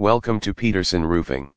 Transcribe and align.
Welcome 0.00 0.38
to 0.40 0.54
Peterson 0.54 1.04
Roofing. 1.04 1.50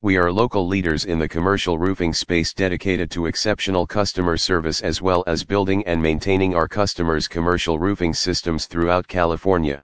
We 0.00 0.16
are 0.16 0.32
local 0.32 0.66
leaders 0.66 1.04
in 1.04 1.18
the 1.18 1.28
commercial 1.28 1.76
roofing 1.76 2.14
space 2.14 2.54
dedicated 2.54 3.10
to 3.10 3.26
exceptional 3.26 3.86
customer 3.86 4.38
service 4.38 4.80
as 4.80 5.02
well 5.02 5.22
as 5.26 5.44
building 5.44 5.86
and 5.86 6.00
maintaining 6.00 6.54
our 6.54 6.66
customers' 6.66 7.28
commercial 7.28 7.78
roofing 7.78 8.14
systems 8.14 8.64
throughout 8.64 9.06
California. 9.08 9.82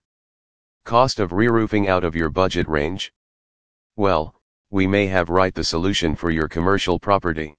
Cost 0.87 1.21
of 1.21 1.33
re-roofing 1.33 1.87
out 1.87 2.03
of 2.03 2.17
your 2.17 2.31
budget 2.31 2.67
range? 2.67 3.13
Well, 3.97 4.35
we 4.71 4.87
may 4.87 5.07
have 5.09 5.29
right 5.29 5.55
the 5.55 5.63
solution 5.63 6.17
for 6.17 6.31
your 6.31 6.49
commercial 6.49 6.99
property. 6.99 7.55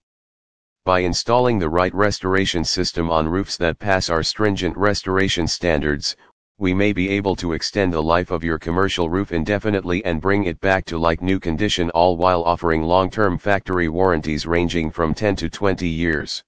By 0.83 1.01
installing 1.01 1.59
the 1.59 1.69
right 1.69 1.93
restoration 1.93 2.63
system 2.63 3.11
on 3.11 3.27
roofs 3.27 3.55
that 3.57 3.77
pass 3.77 4.09
our 4.09 4.23
stringent 4.23 4.75
restoration 4.77 5.45
standards, 5.45 6.15
we 6.59 6.73
may 6.73 6.91
be 6.91 7.09
able 7.09 7.35
to 7.35 7.53
extend 7.53 7.93
the 7.93 8.01
life 8.01 8.31
of 8.31 8.43
your 8.43 8.57
commercial 8.57 9.11
roof 9.11 9.31
indefinitely 9.31 10.03
and 10.05 10.19
bring 10.19 10.45
it 10.45 10.59
back 10.59 10.83
to 10.85 10.97
like 10.97 11.21
new 11.21 11.39
condition 11.39 11.91
all 11.91 12.17
while 12.17 12.43
offering 12.43 12.81
long-term 12.81 13.37
factory 13.37 13.87
warranties 13.87 14.47
ranging 14.47 14.89
from 14.89 15.13
10 15.13 15.35
to 15.35 15.49
20 15.51 15.87
years. 15.87 16.43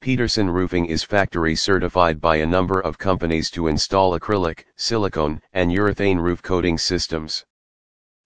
Peterson 0.00 0.48
Roofing 0.48 0.86
is 0.86 1.02
factory 1.02 1.54
certified 1.54 2.18
by 2.18 2.36
a 2.36 2.46
number 2.46 2.80
of 2.80 2.96
companies 2.96 3.50
to 3.50 3.66
install 3.66 4.18
acrylic, 4.18 4.64
silicone, 4.76 5.42
and 5.52 5.70
urethane 5.70 6.18
roof 6.18 6.40
coating 6.40 6.78
systems. 6.78 7.44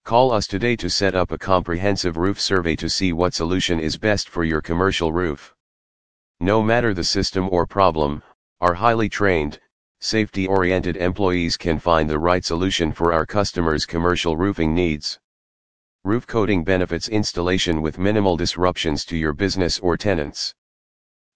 Call 0.05 0.31
us 0.31 0.47
today 0.47 0.77
to 0.77 0.89
set 0.89 1.17
up 1.17 1.33
a 1.33 1.39
comprehensive 1.39 2.17
roof 2.17 2.41
survey 2.41 2.77
to 2.77 2.89
see 2.89 3.13
what 3.13 3.35
solution 3.35 3.81
is 3.81 3.99
best 3.99 4.29
for 4.29 4.45
your 4.45 4.61
commercial 4.61 5.13
roof. 5.13 5.57
No 6.39 6.63
matter 6.63 6.95
the 6.95 7.03
system 7.03 7.49
or 7.51 7.67
problem, 7.67 8.23
our 8.61 8.75
highly 8.75 9.09
trained, 9.09 9.59
safety-oriented 10.05 10.99
employees 10.99 11.57
can 11.57 11.79
find 11.79 12.11
the 12.11 12.19
right 12.19 12.45
solution 12.45 12.93
for 12.93 13.15
our 13.15 13.25
customers' 13.25 13.87
commercial 13.87 14.37
roofing 14.37 14.75
needs. 14.75 15.19
Roof 16.05 16.27
coating 16.27 16.63
benefits 16.63 17.09
installation 17.09 17.81
with 17.81 17.99
minimal 17.99 18.37
disruptions 18.37 19.07
to 19.07 19.17
your 19.17 19.33
business 19.33 19.79
or 19.79 19.97
tenants. 19.97 20.55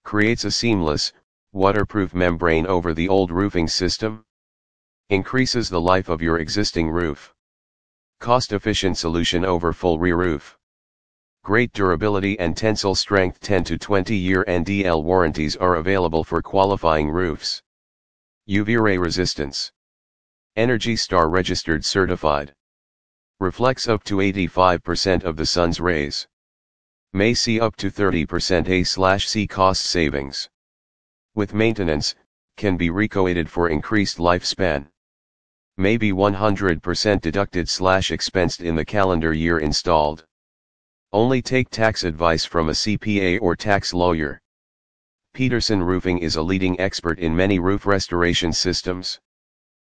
Creates 0.03 0.43
a 0.43 0.51
seamless, 0.51 1.11
waterproof 1.51 2.13
membrane 2.13 2.67
over 2.67 2.93
the 2.93 3.09
old 3.09 3.31
roofing 3.31 3.67
system. 3.67 4.23
Increases 5.09 5.67
the 5.69 5.81
life 5.81 6.07
of 6.07 6.21
your 6.21 6.37
existing 6.37 6.91
roof. 6.91 7.33
Cost-efficient 8.19 8.99
solution 8.99 9.43
over 9.43 9.73
full 9.73 9.97
re-roof. 9.97 10.59
Great 11.43 11.73
durability 11.73 12.37
and 12.37 12.55
tensile 12.55 12.93
strength 12.93 13.39
10 13.39 13.63
to 13.63 13.79
20 13.79 14.15
year 14.15 14.45
NDL 14.47 15.03
warranties 15.03 15.55
are 15.55 15.77
available 15.77 16.23
for 16.23 16.43
qualifying 16.43 17.09
roofs. 17.09 17.63
UV 18.49 18.81
ray 18.81 18.97
resistance. 18.97 19.71
Energy 20.55 20.95
Star 20.95 21.29
registered 21.29 21.85
certified. 21.85 22.51
Reflects 23.39 23.87
up 23.87 24.03
to 24.05 24.17
85% 24.17 25.23
of 25.23 25.35
the 25.35 25.45
sun's 25.45 25.79
rays. 25.79 26.27
May 27.13 27.35
see 27.35 27.59
up 27.59 27.75
to 27.75 27.91
30% 27.91 28.67
A/C 28.67 29.45
cost 29.45 29.85
savings. 29.85 30.49
With 31.35 31.53
maintenance, 31.53 32.15
can 32.57 32.75
be 32.75 32.89
recoated 32.89 33.47
for 33.47 33.69
increased 33.69 34.17
lifespan. 34.17 34.87
May 35.77 35.97
be 35.97 36.11
100% 36.11 37.21
deducted 37.21 37.69
slash 37.69 38.09
expensed 38.09 38.61
in 38.61 38.75
the 38.75 38.83
calendar 38.83 39.31
year 39.31 39.59
installed. 39.59 40.25
Only 41.13 41.43
take 41.43 41.69
tax 41.69 42.03
advice 42.03 42.45
from 42.45 42.69
a 42.69 42.73
CPA 42.73 43.39
or 43.41 43.55
tax 43.55 43.93
lawyer. 43.93 44.41
Peterson 45.39 45.81
Roofing 45.81 46.17
is 46.17 46.35
a 46.35 46.41
leading 46.41 46.77
expert 46.81 47.17
in 47.17 47.33
many 47.33 47.59
roof 47.59 47.85
restoration 47.85 48.51
systems. 48.51 49.21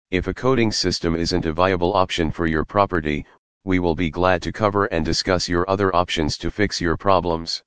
If 0.09 0.25
a 0.25 0.33
coating 0.33 0.71
system 0.71 1.15
isn't 1.15 1.45
a 1.45 1.53
viable 1.53 1.93
option 1.93 2.31
for 2.31 2.47
your 2.47 2.65
property, 2.65 3.27
we 3.63 3.77
will 3.77 3.93
be 3.93 4.09
glad 4.09 4.41
to 4.41 4.51
cover 4.51 4.85
and 4.85 5.05
discuss 5.05 5.47
your 5.47 5.69
other 5.69 5.95
options 5.95 6.35
to 6.39 6.49
fix 6.49 6.81
your 6.81 6.97
problems. 6.97 7.61